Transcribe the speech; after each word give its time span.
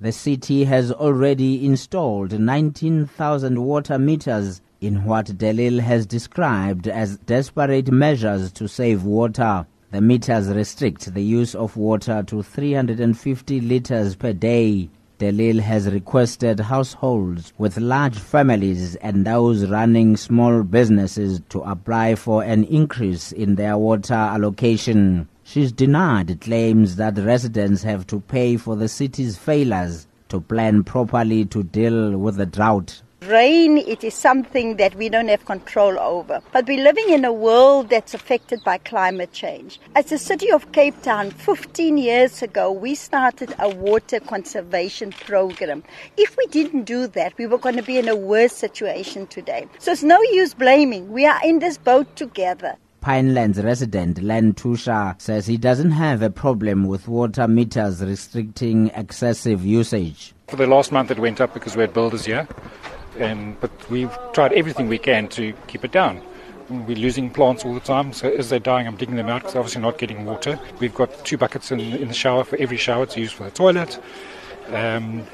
The 0.00 0.12
city 0.12 0.62
has 0.62 0.92
already 0.92 1.66
installed 1.66 2.38
19,000 2.38 3.64
water 3.64 3.98
meters 3.98 4.60
in 4.80 5.02
what 5.02 5.36
De 5.36 5.52
Lille 5.52 5.80
has 5.80 6.06
described 6.06 6.86
as 6.86 7.18
desperate 7.18 7.90
measures 7.90 8.52
to 8.52 8.68
save 8.68 9.02
water. 9.02 9.66
The 9.90 10.00
meters 10.00 10.50
restrict 10.50 11.12
the 11.12 11.22
use 11.24 11.56
of 11.56 11.76
water 11.76 12.22
to 12.28 12.44
350 12.44 13.60
liters 13.60 14.14
per 14.14 14.32
day. 14.32 14.88
De 15.18 15.32
Lille 15.32 15.62
has 15.62 15.90
requested 15.90 16.60
households 16.60 17.52
with 17.58 17.76
large 17.76 18.20
families 18.20 18.94
and 18.96 19.26
those 19.26 19.66
running 19.66 20.16
small 20.16 20.62
businesses 20.62 21.40
to 21.48 21.58
apply 21.62 22.14
for 22.14 22.44
an 22.44 22.62
increase 22.62 23.32
in 23.32 23.56
their 23.56 23.76
water 23.76 24.14
allocation. 24.14 25.28
She's 25.50 25.72
denied 25.72 26.42
claims 26.42 26.96
that 26.96 27.16
residents 27.16 27.82
have 27.82 28.06
to 28.08 28.20
pay 28.20 28.58
for 28.58 28.76
the 28.76 28.86
city's 28.86 29.38
failures 29.38 30.06
to 30.28 30.42
plan 30.42 30.84
properly 30.84 31.46
to 31.46 31.62
deal 31.62 32.18
with 32.18 32.36
the 32.36 32.44
drought. 32.44 33.00
Rain, 33.22 33.78
it 33.78 34.04
is 34.04 34.12
something 34.12 34.76
that 34.76 34.94
we 34.94 35.08
don't 35.08 35.28
have 35.28 35.46
control 35.46 35.98
over. 35.98 36.42
But 36.52 36.66
we're 36.66 36.84
living 36.84 37.08
in 37.08 37.24
a 37.24 37.32
world 37.32 37.88
that's 37.88 38.12
affected 38.12 38.62
by 38.62 38.76
climate 38.76 39.32
change. 39.32 39.80
As 39.96 40.10
the 40.10 40.18
city 40.18 40.52
of 40.52 40.70
Cape 40.72 41.00
Town, 41.00 41.30
15 41.30 41.96
years 41.96 42.42
ago, 42.42 42.70
we 42.70 42.94
started 42.94 43.54
a 43.58 43.70
water 43.70 44.20
conservation 44.20 45.12
program. 45.12 45.82
If 46.18 46.36
we 46.36 46.46
didn't 46.48 46.84
do 46.84 47.06
that, 47.06 47.38
we 47.38 47.46
were 47.46 47.56
going 47.56 47.76
to 47.76 47.82
be 47.82 47.96
in 47.96 48.08
a 48.08 48.16
worse 48.16 48.52
situation 48.52 49.26
today. 49.28 49.66
So 49.78 49.92
it's 49.92 50.02
no 50.02 50.20
use 50.20 50.52
blaming. 50.52 51.10
We 51.10 51.24
are 51.24 51.40
in 51.42 51.60
this 51.60 51.78
boat 51.78 52.16
together. 52.16 52.76
Pinelands 53.08 53.64
resident 53.64 54.22
Len 54.22 54.52
Tusha 54.52 55.18
says 55.18 55.46
he 55.46 55.56
doesn't 55.56 55.92
have 55.92 56.20
a 56.20 56.28
problem 56.28 56.84
with 56.84 57.08
water 57.08 57.48
meters 57.48 58.04
restricting 58.04 58.88
excessive 58.88 59.64
usage. 59.64 60.34
For 60.48 60.56
the 60.56 60.66
last 60.66 60.92
month, 60.92 61.10
it 61.10 61.18
went 61.18 61.40
up 61.40 61.54
because 61.54 61.74
we 61.74 61.80
had 61.80 61.94
builders 61.94 62.26
here 62.26 62.46
and 63.18 63.58
but 63.62 63.70
we've 63.88 64.14
tried 64.34 64.52
everything 64.52 64.88
we 64.88 64.98
can 64.98 65.26
to 65.28 65.54
keep 65.68 65.86
it 65.86 65.90
down. 65.90 66.20
We're 66.68 66.98
losing 66.98 67.30
plants 67.30 67.64
all 67.64 67.72
the 67.72 67.80
time, 67.80 68.12
so 68.12 68.30
as 68.30 68.50
they're 68.50 68.58
dying, 68.58 68.86
I'm 68.86 68.96
digging 68.96 69.16
them 69.16 69.30
out 69.30 69.40
because 69.40 69.56
obviously 69.56 69.80
not 69.80 69.96
getting 69.96 70.26
water. 70.26 70.60
We've 70.78 70.94
got 70.94 71.24
two 71.24 71.38
buckets 71.38 71.72
in, 71.72 71.80
in 71.80 72.08
the 72.08 72.14
shower 72.14 72.44
for 72.44 72.56
every 72.58 72.76
shower 72.76 73.06
to 73.06 73.20
use 73.20 73.32
for 73.32 73.44
the 73.44 73.50
toilet. 73.50 73.98
Um, 74.66 75.26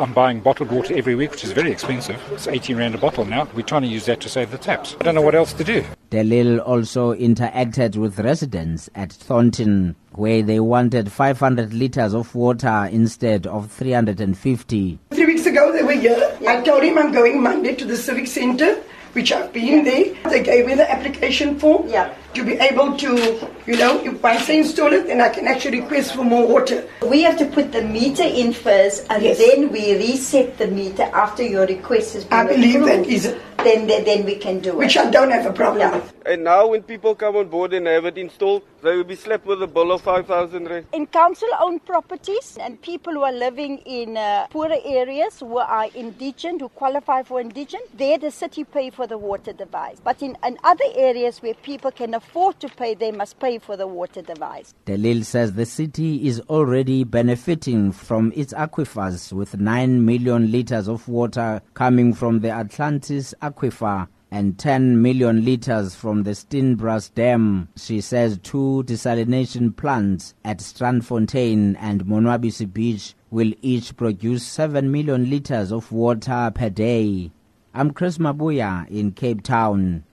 I'm 0.00 0.14
buying 0.14 0.40
bottled 0.40 0.70
water 0.70 0.96
every 0.96 1.14
week, 1.14 1.32
which 1.32 1.44
is 1.44 1.52
very 1.52 1.72
expensive. 1.72 2.18
It's 2.32 2.48
18 2.48 2.78
rand 2.78 2.94
a 2.94 2.98
bottle 2.98 3.26
now. 3.26 3.46
We're 3.54 3.66
trying 3.66 3.82
to 3.82 3.88
use 3.88 4.06
that 4.06 4.22
to 4.22 4.30
save 4.30 4.50
the 4.50 4.56
taps. 4.56 4.96
I 4.98 5.04
don't 5.04 5.14
know 5.14 5.20
what 5.20 5.34
else 5.34 5.52
to 5.52 5.62
do. 5.62 5.84
De 6.10 6.24
Lille 6.24 6.58
also 6.60 7.12
interacted 7.12 7.96
with 7.96 8.18
residents 8.18 8.88
at 8.94 9.12
Thornton, 9.12 9.94
where 10.12 10.42
they 10.42 10.58
wanted 10.58 11.12
500 11.12 11.74
liters 11.74 12.14
of 12.14 12.34
water 12.34 12.88
instead 12.90 13.46
of 13.46 13.70
350. 13.70 14.98
Three 15.10 15.26
weeks 15.26 15.44
ago, 15.44 15.70
they 15.70 15.82
were 15.82 15.92
here. 15.92 16.36
I 16.46 16.62
told 16.62 16.82
him 16.82 16.96
I'm 16.96 17.12
going 17.12 17.42
Monday 17.42 17.74
to 17.74 17.84
the 17.84 17.96
Civic 17.96 18.26
Center 18.26 18.78
which 19.12 19.32
I've 19.32 19.52
been 19.52 19.84
there. 19.84 20.14
They 20.30 20.42
gave 20.42 20.66
me 20.66 20.74
the 20.74 20.90
application 20.90 21.58
form 21.58 21.88
yeah. 21.88 22.14
To 22.34 22.44
be 22.44 22.52
able 22.54 22.96
to, 22.96 23.48
you 23.66 23.76
know, 23.76 24.00
if 24.04 24.22
once 24.22 24.48
I 24.48 24.54
install 24.54 24.92
it, 24.92 25.06
then 25.06 25.20
I 25.20 25.28
can 25.28 25.46
actually 25.46 25.80
request 25.80 26.14
for 26.14 26.24
more 26.24 26.46
water. 26.46 26.86
We 27.08 27.22
have 27.22 27.38
to 27.38 27.46
put 27.46 27.72
the 27.72 27.82
meter 27.82 28.22
in 28.22 28.52
first, 28.52 29.06
and 29.10 29.22
yes. 29.22 29.38
then 29.38 29.72
we 29.72 29.96
reset 29.96 30.58
the 30.58 30.68
meter 30.68 31.04
after 31.04 31.42
your 31.42 31.66
request 31.66 32.14
has 32.14 32.24
been 32.24 32.38
I 32.38 32.46
believe 32.46 32.82
approved. 32.82 33.04
that 33.04 33.06
is 33.06 33.34
then, 33.64 33.86
then, 33.88 34.04
then 34.04 34.24
we 34.24 34.36
can 34.36 34.60
do 34.60 34.76
Which 34.76 34.96
it. 34.96 35.00
Which 35.00 35.06
I 35.08 35.10
don't 35.10 35.30
have 35.30 35.46
a 35.46 35.52
problem 35.52 35.80
yeah. 35.80 35.96
with. 35.96 36.14
And 36.26 36.44
now 36.44 36.68
when 36.68 36.82
people 36.82 37.14
come 37.14 37.36
on 37.36 37.48
board 37.48 37.72
and 37.72 37.86
have 37.86 38.04
it 38.04 38.16
installed, 38.16 38.62
they 38.82 38.96
will 38.96 39.04
be 39.04 39.16
slapped 39.16 39.46
with 39.46 39.62
a 39.62 39.66
bill 39.66 39.92
of 39.92 40.02
5,000 40.02 40.68
rand. 40.68 40.86
In 40.92 41.06
council-owned 41.06 41.84
properties 41.84 42.56
and 42.60 42.80
people 42.80 43.12
who 43.12 43.22
are 43.22 43.32
living 43.32 43.78
in 43.78 44.16
uh, 44.16 44.46
poorer 44.48 44.76
areas 44.84 45.40
who 45.40 45.58
are 45.58 45.88
indigent, 45.94 46.60
who 46.60 46.68
qualify 46.68 47.22
for 47.22 47.40
indigent, 47.40 47.84
there 47.96 48.18
the 48.18 48.30
city 48.30 48.62
pay 48.62 48.90
for 48.90 49.06
the 49.06 49.18
water 49.18 49.52
device. 49.52 49.98
But 50.02 50.22
in, 50.22 50.36
in 50.46 50.58
other 50.62 50.84
areas 50.94 51.42
where 51.42 51.54
people 51.54 51.90
can 51.90 52.14
afford 52.18 52.58
to 52.60 52.68
pay, 52.68 52.94
they 52.94 53.12
must 53.12 53.38
pay 53.38 53.58
for 53.58 53.76
the 53.76 53.86
water 53.86 54.20
device. 54.20 54.74
De 54.84 54.96
Lille 54.96 55.22
says 55.24 55.52
the 55.52 55.64
city 55.64 56.26
is 56.26 56.40
already 56.50 57.04
benefiting 57.04 57.92
from 57.92 58.32
its 58.34 58.52
aquifers 58.52 59.32
with 59.32 59.58
9 59.58 60.04
million 60.04 60.50
liters 60.50 60.88
of 60.88 61.08
water 61.08 61.62
coming 61.74 62.12
from 62.12 62.40
the 62.40 62.50
Atlantis 62.50 63.34
aquifer 63.40 64.08
and 64.30 64.58
10 64.58 65.00
million 65.00 65.44
liters 65.44 65.94
from 65.94 66.24
the 66.24 66.32
Steenbras 66.32 67.14
Dam. 67.14 67.68
She 67.76 68.00
says 68.00 68.38
two 68.42 68.84
desalination 68.86 69.74
plants 69.74 70.34
at 70.44 70.58
Strandfontein 70.58 71.76
and 71.78 72.04
Monwabisi 72.04 72.70
Beach 72.70 73.14
will 73.30 73.52
each 73.62 73.96
produce 73.96 74.42
7 74.42 74.90
million 74.90 75.30
liters 75.30 75.72
of 75.72 75.92
water 75.92 76.50
per 76.54 76.68
day. 76.68 77.30
I'm 77.74 77.92
Chris 77.92 78.18
Mabuya 78.18 78.88
in 78.88 79.12
Cape 79.12 79.42
Town. 79.42 80.04